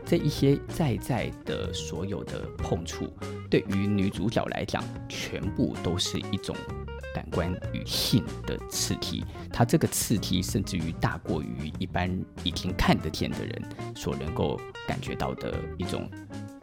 [0.05, 3.11] 这一些在在的所有的碰触，
[3.49, 6.55] 对于女主角来讲，全部都是一种。
[7.13, 12.09] 感官与性的刺激，它这个刺激甚至于大过于一般
[12.43, 13.61] 已经看得见的人
[13.95, 16.09] 所能够感觉到的一种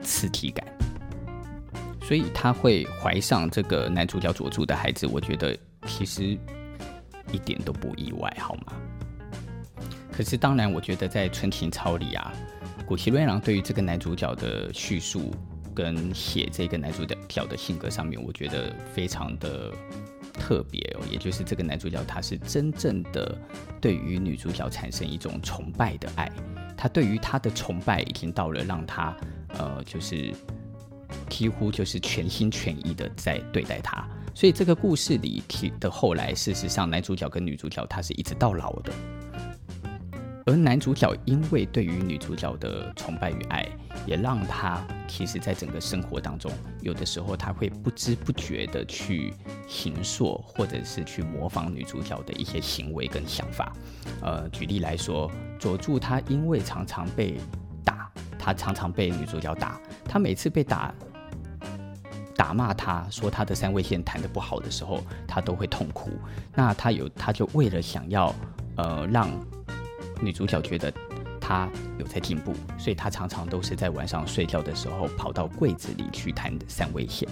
[0.02, 0.66] 刺激感，
[2.02, 6.36] 所以他会怀上这个男主角佐助的孩子，我觉得其实
[7.32, 8.72] 一点都不意外，好吗？
[10.10, 12.32] 可是当然，我觉得在《纯情操》里啊，
[12.84, 15.32] 谷崎润一郎对于这个男主角的叙述
[15.74, 19.72] 跟写这个男主角的性格上面，我觉得非常的。
[20.32, 23.36] 特别哦，也就是这个男主角，他是真正的
[23.80, 26.30] 对于女主角产生一种崇拜的爱，
[26.76, 29.16] 他对于她的崇拜已经到了让他
[29.58, 30.32] 呃，就是
[31.28, 34.08] 几乎就是全心全意的在对待她。
[34.34, 38.92] 所以这个故事里提的后来，事实上男主角跟女主角他是一直到老的。
[40.46, 43.68] 而男主角因为对于女主角的崇拜与爱，
[44.06, 46.50] 也让他其实在整个生活当中，
[46.80, 49.34] 有的时候他会不知不觉的去
[49.68, 53.72] 行塑或者是去模仿女主角的一些行为跟想法。
[54.22, 57.36] 呃，举例来说，佐助他因为常常被
[57.84, 60.92] 打，他常常被女主角打，他每次被打
[62.34, 66.10] 打骂他说他的三味线弹得不好的时候，他都会痛哭。
[66.54, 68.34] 那他有他就为了想要
[68.76, 69.28] 呃让。
[70.22, 70.92] 女主角觉得
[71.50, 77.28] 他有在进步，所以他常常都是在晚上睡觉的时候跑到柜子里去弹三味线。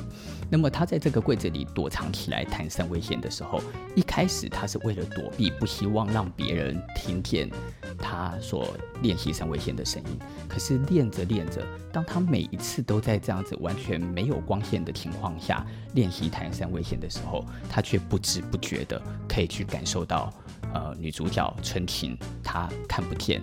[0.51, 3.63] 那么他在这个柜子里躲藏起来弹三味线的时候，
[3.95, 7.49] 一开始他是为了躲避，不希望让别人听见
[7.97, 10.19] 他所练习三味线的声音。
[10.49, 20.29] 可是练着练着，当他每一次都在这样子完全没有光线的情况下练习弹三味线的时候，他却不知不觉的可以去感受到，
[20.75, 23.41] 呃，女主角春婷她看不见。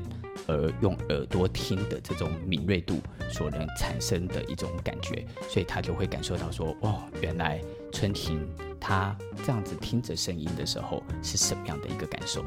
[0.48, 3.00] 而用耳朵听的这种敏锐度
[3.32, 8.48] 所能产生的一种感觉，所以他就会感受到说：哦，原来春婷
[8.80, 12.44] 她这样子听着声音的时候是什么样的一个感受。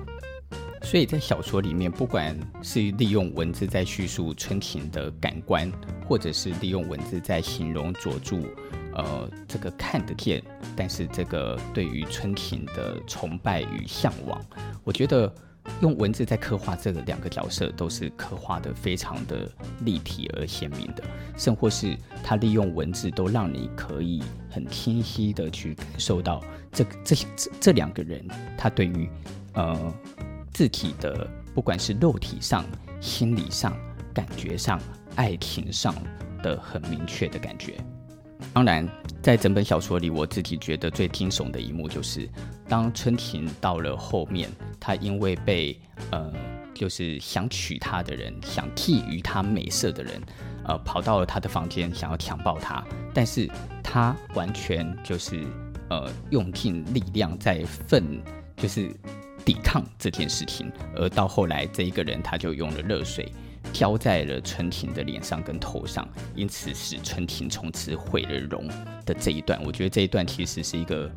[0.83, 5.71] 所以在小说里面，不管是利用文字在叙述春婷的感官，
[6.07, 8.47] 或者是利用文字在形容佐助，
[8.95, 10.43] 呃，这个看得见，
[10.77, 14.41] 但是这个对于春婷的崇拜与向往，
[14.85, 15.33] 我觉得。
[15.81, 19.51] 用文字在刻画这个两个角色，都是刻画得非常的
[19.81, 21.03] 立体而鲜明的，
[21.37, 28.27] 甚或是他利用文字都让你可以很清晰的去感受到这这这这两个人
[28.57, 29.09] 他对于
[29.55, 29.95] 呃
[30.53, 32.65] 字体的不管是肉体上、
[33.01, 33.77] 心理上、
[34.13, 34.81] 感觉上、
[35.17, 35.95] 爱情上
[36.43, 37.75] 的很明确的感觉。
[38.53, 38.89] 当然，
[39.23, 42.29] 在整本小说里，我自己觉得最惊悚的一幕就是，
[42.69, 45.79] 当春婷到了后面，她因为被
[46.11, 46.33] 呃，
[46.75, 50.21] 就是想娶她的人，想觊觎她美色的人，
[50.65, 53.49] 呃，跑到了她的房间，想要强暴她，但是
[53.83, 55.45] 她完全就是
[55.91, 58.21] 呃，用尽力量在奋，
[58.57, 58.91] 就是
[59.45, 63.33] 抵抗这件事情，而到后来，这一个人他就用了热水。
[63.73, 68.67] 浇在了春婷的脸上跟头上，因此使春婷从此毁了容
[69.05, 71.11] 的这一段，我觉得这一段其实是一个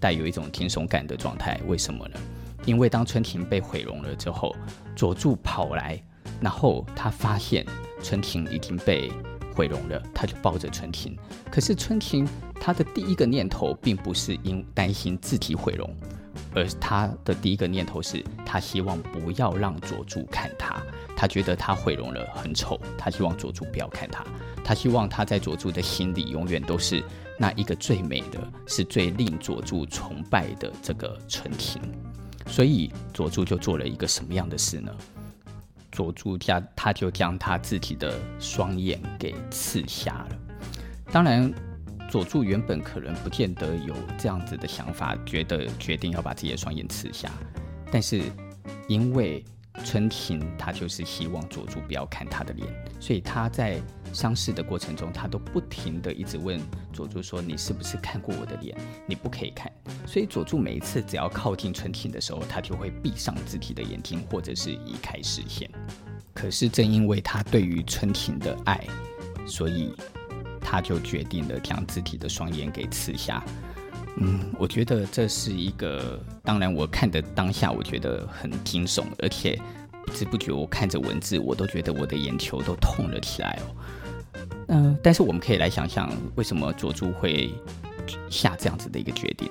[0.00, 1.60] 带有一种惊悚感的状态。
[1.66, 2.18] 为什么呢？
[2.64, 4.54] 因为当春婷被毁容了之后，
[4.94, 6.02] 佐助跑来，
[6.40, 7.64] 然后他发现
[8.02, 9.10] 春婷已经被
[9.54, 11.16] 毁容了，他就抱着春婷。
[11.50, 12.28] 可是春婷
[12.60, 15.88] 他的第一个念头并不是因担心自己毁容，
[16.54, 20.82] 而他的第一个念头是他希望不要让佐助看他。
[21.16, 24.24] 他觉得他毁容了很丑，他希望佐助不要看他，
[24.62, 27.02] 他希望他在佐助的心里永远都是
[27.36, 31.82] 那一个最美的，是最令佐助崇拜的这个春婷。
[32.46, 34.92] 所以佐助就做了一个什么样的事呢？
[35.90, 40.28] 佐助将他就将他自己的双眼给刺瞎了。
[41.10, 41.52] 当然，
[42.08, 47.30] 佐助原本可能不见得有这样子的想法，觉得决定要把自己的双眼刺瞎，
[47.90, 48.22] 但是
[48.88, 49.44] 因为。
[49.84, 52.68] 春庭，他就是希望佐助不要看他的脸，
[52.98, 53.80] 所以他在
[54.12, 56.60] 相识的过程中，他都不停地一直问
[56.92, 58.76] 佐助说：“你是不是看过我的脸？
[59.06, 59.70] 你不可以看。”
[60.04, 65.70] 所以佐助每一次只要靠近春庭的时候，他就会闭上自己的眼睛，或者是移开视线。
[66.34, 68.84] 可是正因为他对于春庭的爱，
[69.46, 69.94] 所以
[70.70, 73.42] 他就决定了将自己的双眼给刺瞎。
[74.18, 79.58] 嗯，我觉得这是一个，当然我看的当下，我觉得很惊悚，而且
[80.04, 83.64] 不知不觉我看着文字，我都觉得我的眼球都痛了起来哦。
[84.68, 87.54] 嗯、但是我们可以来想想，为什么佐助会
[88.28, 89.50] 下这样子的一个决定？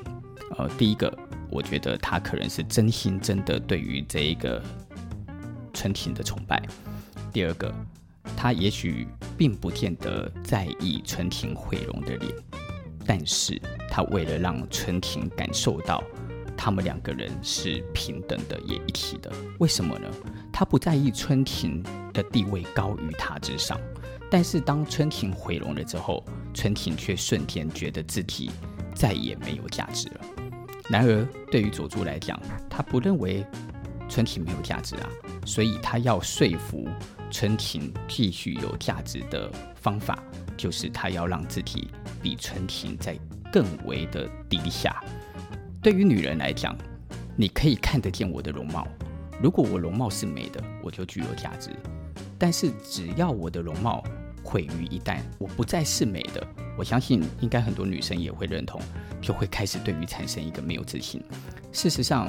[0.56, 1.12] 呃，第一个，
[1.50, 4.62] 我觉得他可能是真心真的对于这一个
[5.74, 6.58] 春婷的崇拜；
[7.34, 7.74] 第二个，
[8.36, 12.34] 他也许并不见得在意春婷毁容的脸。
[13.06, 13.60] 但是
[13.90, 16.04] 他为了让春婷感受到
[16.58, 20.10] 他们两个人是平等的，也一体的，为什么呢？
[20.52, 23.80] 他不在意春婷的地位高于他之上，
[24.30, 28.52] 但是当春婷毁容了之后，春婷却瞬间觉得自己
[28.94, 30.22] 再也没有价值了。
[30.90, 32.38] 然而对于佐助来讲，
[32.70, 33.46] 他不认为
[34.10, 35.10] 春婷没有价值啊，
[35.46, 36.86] 所以他要说服
[37.30, 40.18] 春婷继续有价值的方法，
[40.56, 41.88] 就是他要让自己。
[42.20, 43.18] 比春婷在
[43.54, 45.02] 更为的低下。
[45.82, 46.76] 对于女人来讲，
[47.38, 48.86] 你可以看得见我的容貌。
[49.40, 51.70] 如果我容貌是美的，我就具有价值。
[52.38, 54.04] 但是只要我的容貌
[54.44, 58.82] 毁于一旦，我不再是美的，我相信应该很多女生也会认同，
[59.22, 61.24] 就会开始对于产生一个没有自信。
[61.72, 62.28] 事实上。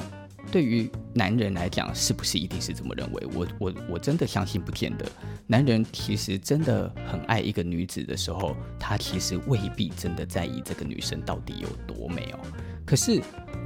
[0.51, 3.27] 对于男人来讲，是不是一定是这么认为？
[3.33, 5.05] 我我我真的相信不见得。
[5.47, 12.39] 男人其实真的很爱一个女子的时候，他其实未必真的在意这个女生到底有多美哦。
[12.85, 13.21] 可是，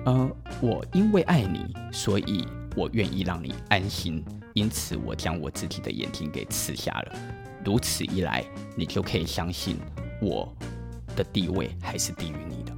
[0.06, 0.30] 呃，
[0.62, 4.24] 我因为爱你，所以我愿意让你安心，
[4.54, 7.16] 因此我将我自己的眼睛给刺瞎了。
[7.64, 8.44] 如此一来，
[8.76, 9.78] 你就可以相信
[10.22, 10.54] 我
[11.16, 12.74] 的地位还是低于你的，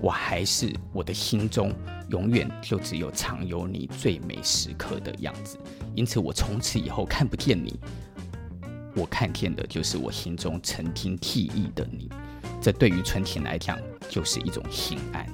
[0.00, 1.72] 我还是我的心中。
[2.10, 5.58] 永远就只有藏有你最美时刻的样子，
[5.94, 7.78] 因此我从此以后看不见你，
[8.94, 12.10] 我看见的就是我心中曾经记忆的你。
[12.60, 15.26] 这对于春婷来讲就是一种心安。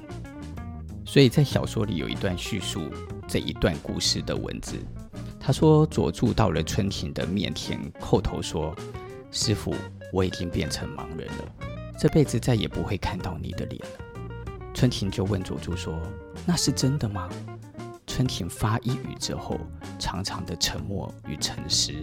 [1.04, 2.90] 所以在小说里有一段叙述
[3.26, 4.76] 这一段故事的文字，
[5.40, 8.76] 他说佐助到了春田的面前，叩头说
[9.32, 9.74] ：“师傅，
[10.12, 11.54] 我已经变成盲人了，
[11.98, 14.04] 这辈子再也不会看到你的脸了。”
[14.76, 15.98] 春田就问佐助说
[16.44, 17.30] ：“那是真的吗？”
[18.06, 19.58] 春田发一语之后，
[19.98, 21.94] 长长的沉默与沉思。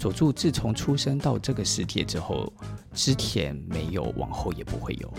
[0.00, 2.52] 佐助自从出生到这个世界之后，
[2.92, 5.14] 之前没有，往后也不会有，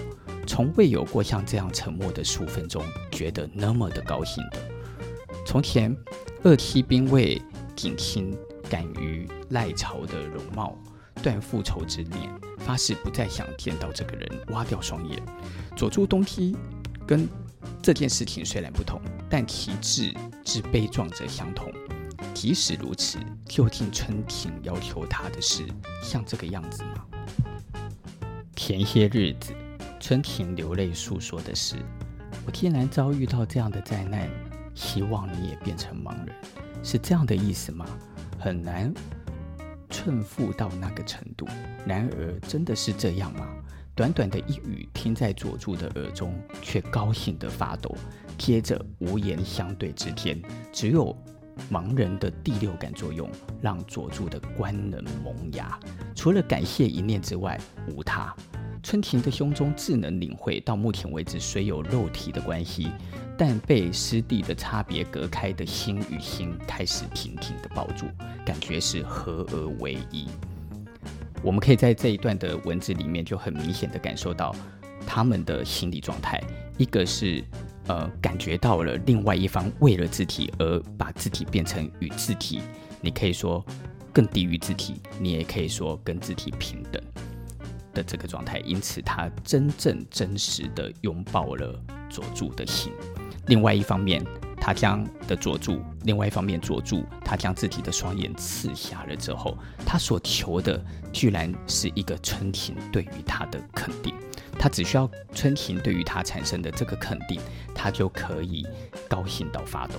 [0.46, 4.58] 从未有过像这样沉默的数分钟，觉得那么的高兴的。
[5.46, 5.96] 从前，
[6.44, 7.42] 二梯兵卫
[7.78, 8.38] 景清
[8.70, 10.78] 敢于赖朝的容貌，
[11.24, 15.20] 断复仇之念，发誓不再想见到这个人，挖掉双眼。
[15.76, 16.56] 佐助东梯
[17.08, 17.28] 跟
[17.82, 20.14] 这件事情虽然不同，但体质
[20.44, 21.72] 之悲壮则相同。
[22.34, 25.66] 即使如此，究竟春庭要求他的是
[26.04, 27.06] 像这个样子吗？
[28.56, 29.54] 前些日子，
[30.00, 31.76] 春庭流泪诉说的是
[32.46, 34.30] ：“我竟然遭遇到这样的灾难，
[34.76, 36.36] 希望你也变成盲人，
[36.84, 37.86] 是这样的意思吗？”
[38.40, 38.94] 很难
[39.94, 41.48] 寸腹到那个程度。
[41.86, 43.48] 然而，真的是这样吗？
[43.96, 46.34] 短短的一语，听在佐助的耳中，
[46.64, 47.96] 却高兴得发抖。
[48.36, 50.42] 接着，无言相对之间，
[50.72, 51.16] 只有
[51.70, 53.30] 盲人的第六感作用，
[53.62, 55.80] 让佐助的官能萌芽。
[56.16, 57.60] 除了感谢一念之外，
[57.96, 58.36] 无他。
[58.84, 62.92] 春田的胸中自能领会到，目前为止虽有肉体的关系，
[63.38, 68.06] 但被师弟的差别隔开的心与心开始紧紧的抱住，
[68.46, 70.28] 感觉是合而为一。
[71.42, 74.54] 我们可以在这一段的文字里面就很明显的感受到
[75.08, 76.42] 他们的心理状态，
[76.78, 77.42] 一个是
[77.88, 82.62] 呃感觉到了另外一方为了自体而把自己变成与自体，
[83.00, 83.66] 你可以说
[84.12, 87.02] 更低于自体，你也可以说跟自体平等
[87.94, 91.80] 的这个状态，因此他真正真实的拥抱了
[92.10, 92.92] 佐助的心。
[93.48, 94.24] 另外一方面。
[94.66, 100.82] 他将的佐助，另外一方面，佐助他将自己的双眼刺瞎了之后，他所求的
[101.12, 104.16] 居然是一个春庭对于他的肯定。
[104.58, 107.42] 他只需要春庭对于他产生的这个肯定，
[107.76, 108.66] 他就可以
[109.10, 109.96] 高兴到发抖。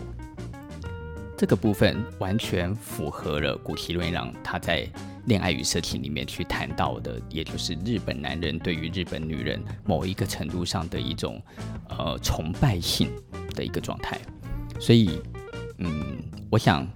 [1.37, 4.87] 这个部分完全符合了谷崎润一郎他在
[5.27, 11.41] 《恋爱与色情》里面去谈到的，也就是日本男人对于日本女人某一个程度上的一种
[11.89, 13.11] 呃崇拜性
[13.55, 14.21] 的一个状态。
[14.79, 15.19] 所以，
[15.79, 16.87] 嗯，我想，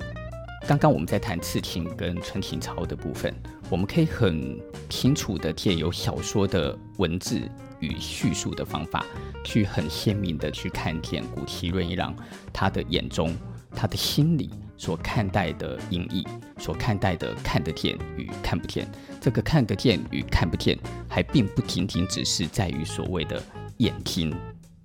[0.66, 3.35] 刚刚我们在谈刺青跟春情操的部分，
[3.70, 4.59] 我们可以很
[4.91, 7.41] 清楚的借由小说的文字
[7.81, 9.07] 与叙述的方法，
[9.45, 12.14] 去很鲜明的去看见谷崎润一郎
[12.53, 13.35] 他的眼中，
[13.74, 16.26] 他的心里所看待的音译，
[16.57, 18.89] 所看待的看得见与看不见。
[19.20, 23.43] 这个看得见与看不见，还并不仅仅只是在于所谓的
[23.79, 24.35] 眼睛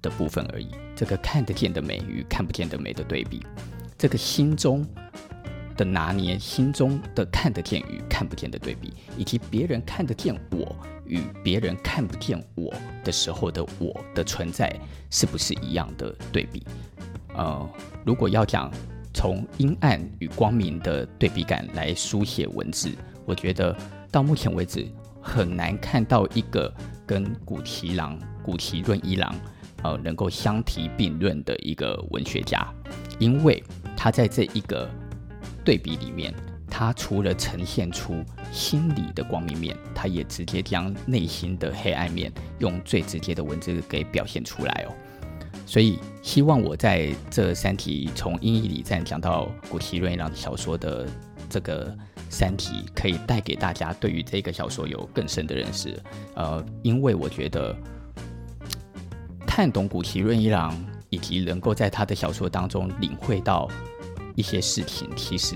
[0.01, 0.67] 的部分而已。
[0.95, 3.45] 这个看得见的美与看不见的美的对比，
[3.97, 4.85] 这个心中
[5.77, 10.75] 的拿捏，心中的看得见与看不见的对比，以及别人看得见我
[11.05, 12.73] 与别人看不见我
[13.03, 14.75] 的时候的我的存在，
[15.11, 16.63] 是不是一样的对比？
[17.35, 17.69] 呃，
[18.05, 18.71] 如果要讲
[19.13, 22.91] 从阴暗与光明的对比感来书写文字，
[23.25, 23.75] 我觉得
[24.11, 24.87] 到目前为止
[25.21, 26.73] 很难看到一个
[27.05, 29.33] 跟谷崎郎、谷崎润一郎。
[29.83, 32.65] 呃，能够相提并论的一个文学家，
[33.19, 33.61] 因为
[33.97, 34.89] 他在这一个
[35.65, 36.33] 对比里面，
[36.69, 44.95] 他除了呈现出心理的光明面，他也直接将内心的黑暗面用最直接的文字给表现出来哦。
[45.65, 51.07] 所以，希望我在这三题从《阴翳礼赞》讲到谷崎润一郎小说的
[51.49, 51.95] 这个
[52.29, 55.99] 三题，可以带给大家对于这个小说有更深的认识。
[56.35, 57.75] 呃，因为我觉得。
[59.45, 60.75] 看懂谷崎润一郎，
[61.11, 63.69] 以及能够在他的小说当中领会到
[64.33, 65.55] 一些事情，其实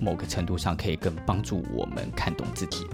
[0.00, 2.84] 某个程度上可以更帮助我们看懂自己。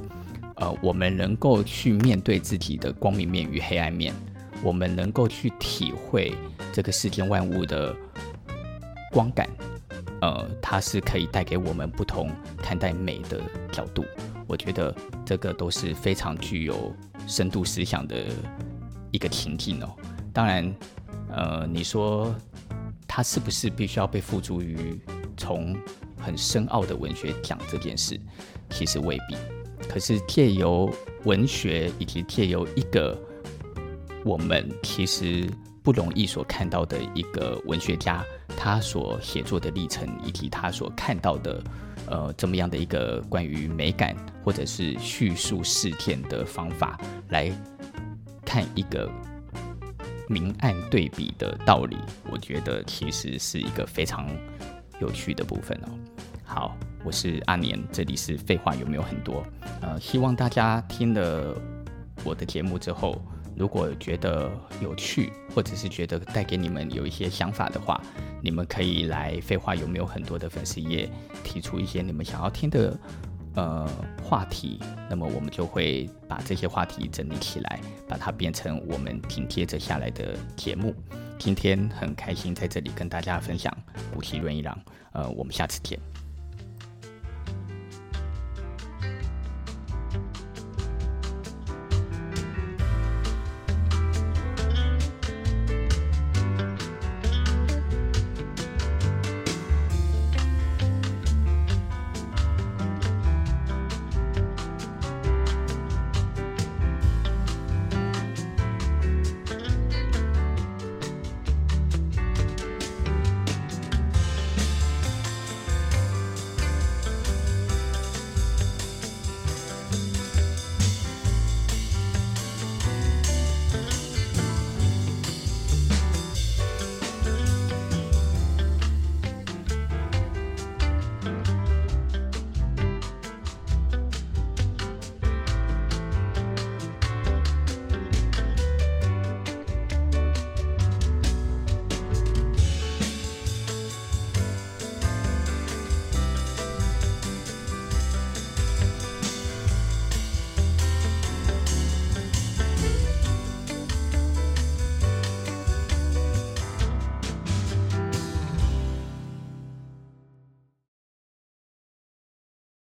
[0.56, 4.12] 呃，我们能够去面对自己的光明面与黑暗面，
[4.62, 6.34] 我们能够去体会
[6.72, 7.94] 这个世间万物的
[9.12, 9.48] 光感。
[10.20, 13.40] 呃，它是可以带给我们不同看待美的
[13.70, 14.04] 角度。
[14.48, 14.92] 我觉得
[15.24, 16.92] 这个都是非常具有
[17.26, 18.26] 深度思想的
[19.12, 19.94] 一个情境哦。
[20.32, 20.74] 当然，
[21.30, 22.34] 呃，你说
[23.06, 25.00] 他是不是必须要被付诸于
[25.36, 25.76] 从
[26.18, 28.18] 很深奥的文学讲这件事？
[28.70, 29.36] 其实未必。
[29.88, 30.92] 可是借由
[31.24, 33.16] 文学，以及借由一个
[34.24, 35.48] 我们其实
[35.82, 38.24] 不容易所看到的一个文学家，
[38.56, 41.62] 他所写作的历程，以及他所看到的，
[42.06, 44.14] 呃，这么样的一个关于美感
[44.44, 46.98] 或者是叙述事件的方法，
[47.28, 47.52] 来
[48.44, 49.10] 看一个。
[50.30, 51.96] 明暗对比的道理，
[52.30, 54.28] 我觉得其实是一个非常
[55.00, 55.88] 有趣的部分哦。
[56.44, 59.42] 好，我是阿年，这里是废话有没有很多？
[59.80, 61.56] 呃，希望大家听了
[62.24, 63.18] 我的节目之后，
[63.58, 64.50] 如果觉得
[64.80, 68.00] 有趣，或者是觉得带给你们有一些想法的话，
[68.40, 71.10] 你们可以来废话有没有很多的粉丝页
[71.42, 72.96] 提出一些你们想要听的
[73.54, 73.90] 呃
[74.22, 74.78] 话题，
[75.10, 80.94] 那么我们就会把这些话题整理起来，把它变成我们紧接着下来的节目。
[81.36, 83.76] 今天很开心在这里跟大家分享
[84.14, 84.78] 谷崎润一郎，
[85.12, 85.98] 呃，我们下次见。